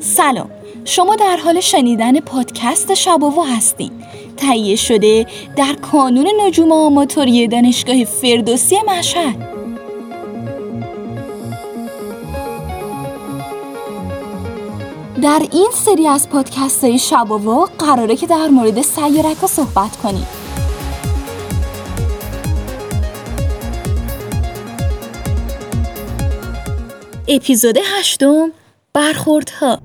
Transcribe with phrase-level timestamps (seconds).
[0.00, 0.50] سلام.
[0.84, 3.90] شما در حال شنیدن پادکست شباو هستین.
[4.36, 5.26] تهیه شده
[5.56, 9.63] در کانون نجوم آماتوری دانشگاه فردوسی مشهد.
[15.24, 20.26] در این سری از پادکست های شباوا قراره که در مورد سیارک صحبت کنیم.
[27.28, 28.52] اپیزود هشتم
[28.92, 29.78] برخوردها.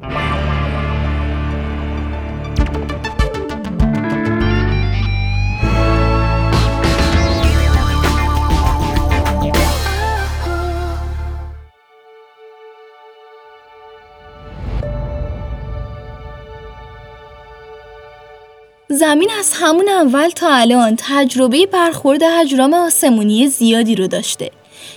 [18.92, 24.52] زمین از همون اول تا الان تجربه برخورد اجرام آسمونی زیادی رو داشته.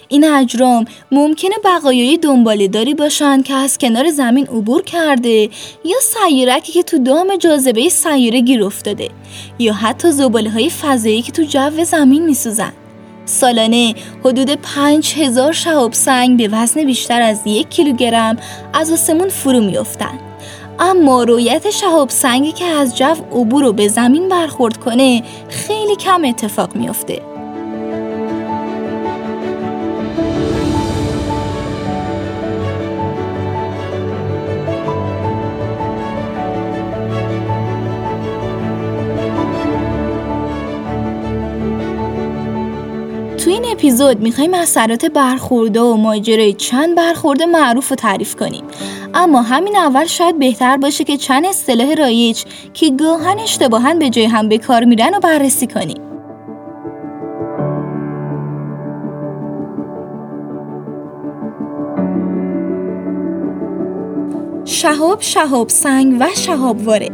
[0.09, 2.19] این اجرام ممکنه بقایای
[2.73, 5.51] داری باشن که از کنار زمین عبور کرده
[5.85, 9.09] یا سیارکی که تو دام جاذبه سیاره گیر افتاده
[9.59, 12.73] یا حتی زباله های فضایی که تو جو زمین میسوزن.
[13.25, 18.37] سالانه حدود 5000 شهاب سنگ به وزن بیشتر از یک کیلوگرم
[18.73, 20.32] از آسمون فرو میافتند.
[20.79, 26.25] اما رویت شهاب سنگی که از جو عبور رو به زمین برخورد کنه خیلی کم
[26.25, 27.23] اتفاق میافته.
[43.83, 48.65] اپیزود می‌خوایم اثرات برخورده و ماجرای چند برخورده معروف رو تعریف کنیم.
[49.15, 52.45] اما همین اول شاید بهتر باشه که چند اصطلاح رایج
[52.75, 56.12] که گاهن اشتباهن به جای هم به کار میرن و بررسی کنیم.
[64.73, 67.13] شهاب شهاب سنگ و شهاب وارد.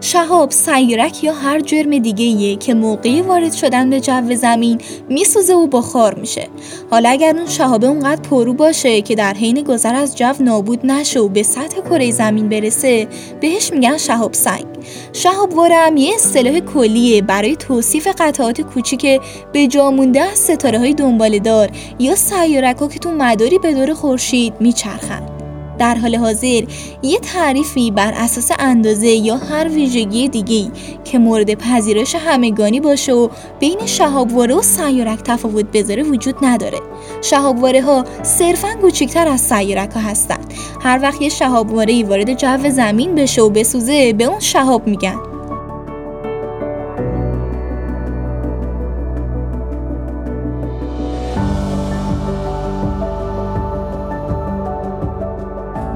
[0.00, 5.66] شهاب سیارک یا هر جرم دیگه که موقعی وارد شدن به جو زمین میسوزه و
[5.66, 6.48] بخار میشه.
[6.90, 11.20] حالا اگر اون شهابه اونقدر پرو باشه که در حین گذر از جو نابود نشه
[11.20, 13.08] و به سطح کره زمین برسه
[13.40, 14.64] بهش میگن شهاب سنگ.
[15.12, 19.20] شهاب وارم یه اصطلاح کلیه برای توصیف قطعات کوچیک
[19.52, 23.74] به جا مونده از ستاره های دنباله دار یا سیارک ها که تو مداری به
[23.74, 25.33] دور خورشید میچرخند
[25.78, 26.62] در حال حاضر
[27.02, 30.70] یه تعریفی بر اساس اندازه یا هر ویژگی دیگه
[31.04, 33.28] که مورد پذیرش همگانی باشه و
[33.60, 36.78] بین شهابواره و سیارک تفاوت بذاره وجود نداره.
[37.22, 40.38] شهابواره ها صرفا کوچکتر از سیارک ها هستن
[40.80, 45.33] هر وقت یه شهابواره وارد جو زمین بشه و بسوزه به اون شهاب میگن.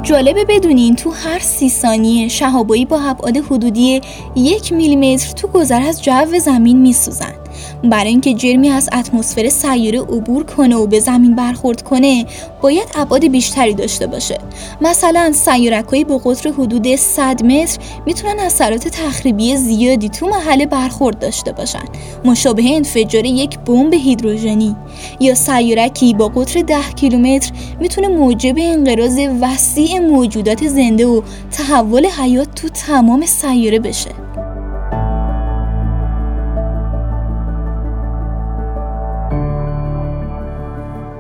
[0.09, 4.01] جالبه بدونین تو هر سی ثانیه شهابایی با ابعاد حدودی
[4.37, 7.38] یک میلیمتر تو گذر از جو زمین میسوزن.
[7.85, 12.27] برای اینکه جرمی از اتمسفر سیاره عبور کنه و به زمین برخورد کنه
[12.63, 14.39] باید ابعاد بیشتری داشته باشه.
[14.81, 21.53] مثلا سیارکهایی با قطر حدود 100 متر می‌تونن اثرات تخریبی زیادی تو محل برخورد داشته
[21.53, 21.85] باشن.
[22.25, 24.77] مشابه انفجار یک بمب هیدروژنی.
[25.21, 32.55] یا سیارکی با قطر 10 کیلومتر می‌تونه موجب انقراض وسیع موجودات زنده و تحول حیات
[32.55, 34.28] تو تمام سیاره بشه.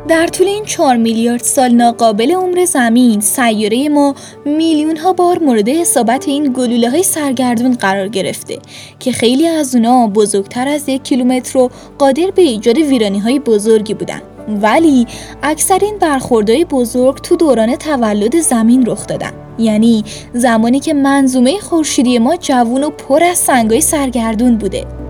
[0.08, 4.14] در طول این 4 میلیارد سال ناقابل عمر زمین سیاره ما
[4.44, 8.58] میلیون ها بار مورد اصابت این گلوله های سرگردون قرار گرفته
[8.98, 13.94] که خیلی از اونا بزرگتر از یک کیلومتر و قادر به ایجاد ویرانی های بزرگی
[13.94, 14.22] بودن.
[14.62, 15.06] ولی
[15.42, 19.32] اکثر این برخوردهای بزرگ تو دوران تولد زمین رخ دادن.
[19.58, 25.07] یعنی زمانی که منظومه خورشیدی ما جوون و پر از سنگای سرگردون بوده.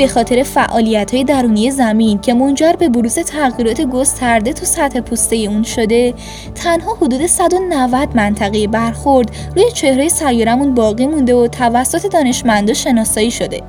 [0.00, 5.36] به خاطر فعالیت های درونی زمین که منجر به بروز تغییرات گسترده تو سطح پوسته
[5.36, 6.14] اون شده
[6.54, 13.62] تنها حدود 190 منطقه برخورد روی چهره سیارمون باقی مونده و توسط دانشمندا شناسایی شده.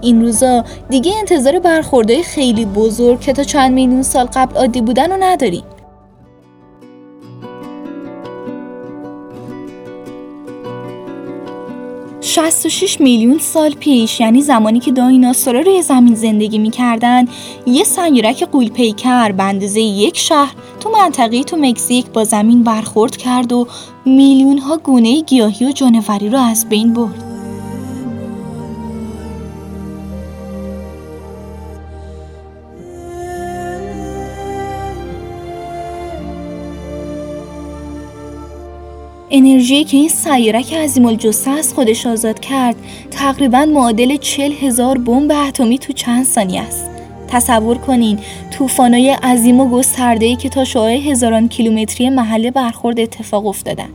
[0.00, 5.10] این روزا دیگه انتظار برخوردهای خیلی بزرگ که تا چند میلیون سال قبل عادی بودن
[5.10, 5.64] رو نداریم.
[12.34, 17.24] 66 میلیون سال پیش یعنی زمانی که دایناسورا روی زمین زندگی می‌کردن
[17.66, 23.16] یه سیارک قول پیکر به اندازه یک شهر تو منطقه تو مکزیک با زمین برخورد
[23.16, 23.66] کرد و
[24.04, 27.33] میلیون ها گونه گیاهی و جانوری رو از بین برد.
[39.36, 42.76] انرژی که این سیارک عظیم الجثه از خودش آزاد کرد
[43.10, 46.86] تقریبا معادل چل هزار بمب اتمی تو چند ثانیه است.
[47.28, 48.18] تصور کنین
[48.50, 53.88] طوفانای عظیم و گسترده‌ای که تا شعاع هزاران کیلومتری محله برخورد اتفاق افتادن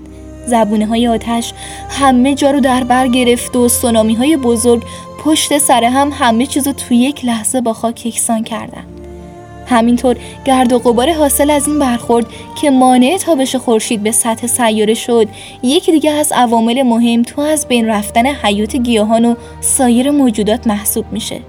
[0.47, 1.53] زبونه های آتش
[1.89, 4.83] همه جا رو در بر گرفت و سونامی های بزرگ
[5.23, 8.83] پشت سر هم همه چیز رو توی یک لحظه با خاک یکسان کردن
[9.69, 12.25] همینطور گرد و غبار حاصل از این برخورد
[12.61, 15.27] که مانع تابش خورشید به سطح سیاره شد
[15.63, 21.05] یکی دیگه از عوامل مهم تو از بین رفتن حیات گیاهان و سایر موجودات محسوب
[21.11, 21.41] میشه.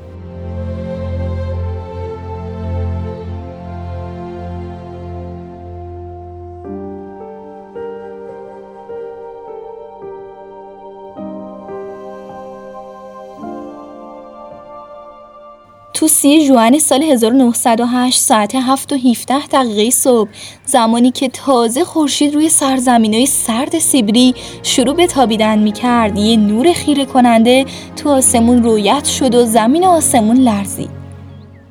[16.00, 20.28] تو سی جوان سال 1908 ساعت 7 و 17 دقیقه صبح
[20.64, 22.50] زمانی که تازه خورشید روی
[22.86, 27.64] های سرد سیبری شروع به تابیدن می کرد یه نور خیره کننده
[27.96, 30.90] تو آسمون رویت شد و زمین آسمون لرزید.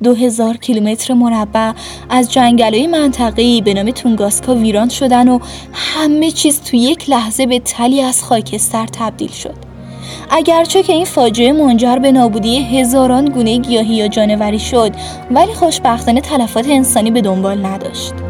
[0.02, 1.72] دو هزار کیلومتر مربع
[2.10, 5.38] از جنگلای منطقه‌ای به نام تونگاسکا ویران شدن و
[5.72, 9.69] همه چیز تو یک لحظه به تلی از خاکستر تبدیل شد.
[10.32, 14.92] اگرچه که این فاجعه منجر به نابودی هزاران گونه گیاهی یا جانوری شد
[15.30, 18.29] ولی خوشبختانه تلفات انسانی به دنبال نداشت.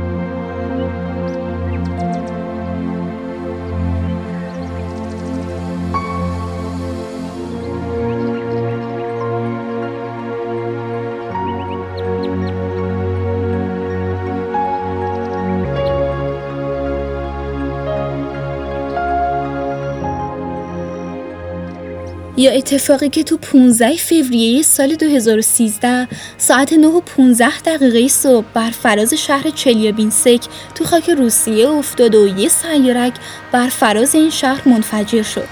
[22.40, 26.08] یا اتفاقی که تو 15 فوریه سال 2013
[26.38, 30.40] ساعت 9 و 15 دقیقه صبح بر فراز شهر چلیابینسک
[30.74, 33.12] تو خاک روسیه افتاد و یه سیارک
[33.52, 35.48] بر فراز این شهر منفجر شد.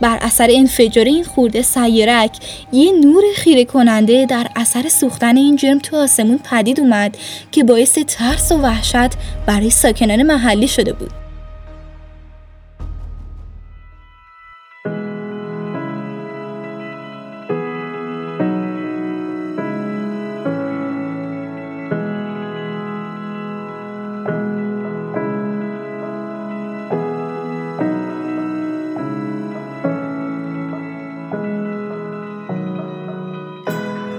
[0.00, 2.36] بر اثر انفجار این خورده سیارک
[2.72, 7.16] یه نور خیره کننده در اثر سوختن این جرم تو آسمون پدید اومد
[7.52, 9.10] که باعث ترس و وحشت
[9.46, 11.27] برای ساکنان محلی شده بود.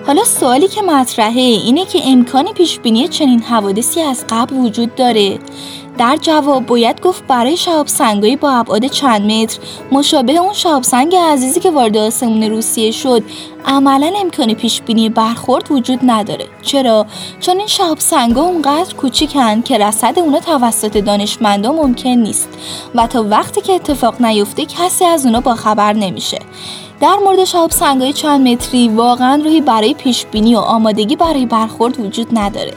[0.10, 5.40] حالا سوالی که مطرحه اینه که امکان پیش بینی چنین حوادثی از قبل وجود داره.
[5.98, 9.60] در جواب باید گفت برای شهاب سنگایی با ابعاد چند متر
[9.92, 13.24] مشابه اون شهاب سنگ عزیزی که وارد آسمون روسیه شد
[13.66, 16.46] عملا امکان پیش بینی برخورد وجود نداره.
[16.62, 17.06] چرا؟
[17.40, 22.50] چون این شهاب سنگا اونقدر کوچیکن که رصد اونا توسط دانشمندا ممکن نیست
[22.96, 26.40] و تا وقتی که اتفاق نیفته کسی از اونا با خبر نمیشه.
[27.02, 32.00] در مورد شهاب سنگای چند متری واقعا روی برای پیش بینی و آمادگی برای برخورد
[32.00, 32.74] وجود نداره.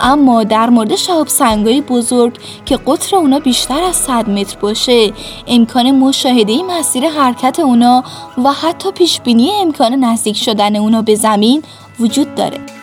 [0.00, 5.12] اما در مورد شهاب سنگای بزرگ که قطر اونا بیشتر از 100 متر باشه
[5.46, 8.04] امکان مشاهده مسیر حرکت اونا
[8.44, 11.62] و حتی پیش بینی امکان نزدیک شدن اونا به زمین
[12.00, 12.81] وجود داره.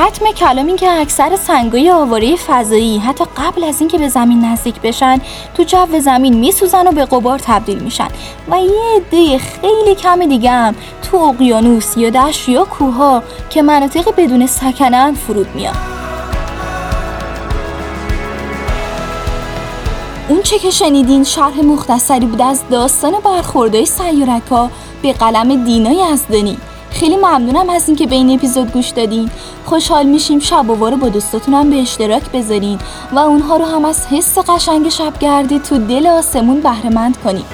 [0.00, 4.80] ختم کلام این که اکثر سنگای آواره فضایی حتی قبل از اینکه به زمین نزدیک
[4.80, 5.20] بشن
[5.54, 8.08] تو جو زمین میسوزن و به قبار تبدیل میشن.
[8.50, 14.14] و یه عده خیلی کم دیگه هم تو اقیانوس یا دشت یا کوها که مناطق
[14.16, 15.76] بدون سکنن فرود میان.
[20.28, 24.42] اون چه که شنیدین شرح مختصری بود از داستان برخوردهای سیارک
[25.02, 26.58] به قلم دینای ازدانی
[26.90, 29.30] خیلی ممنونم از اینکه به این اپیزود گوش دادین.
[29.64, 32.78] خوشحال میشیم شب و با دوستاتون هم به اشتراک بذارین
[33.12, 37.44] و اونها رو هم از حس قشنگ شبگردی تو دل آسمون بهرهمند کنین.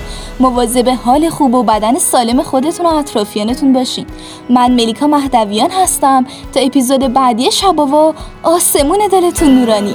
[0.41, 4.07] مواظب حال خوب و بدن سالم خودتون و اطرافیانتون باشین.
[4.51, 9.95] من ملیکا مهدویان هستم تا اپیزود بعدی شباوا آسمون دلتون نورانی.